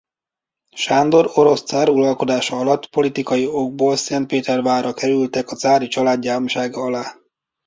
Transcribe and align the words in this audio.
Sándor 0.75 1.31
orosz 1.33 1.63
cár 1.63 1.89
uralkodása 1.89 2.59
alatt 2.59 2.85
politikai 2.89 3.47
okból 3.47 3.95
Szentpétervárra 3.95 4.93
kerültek 4.93 5.49
a 5.49 5.55
cári 5.55 5.87
család 5.87 6.21
gyámsága 6.21 6.81
alá. 6.81 7.15